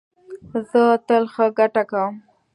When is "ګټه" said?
1.59-1.83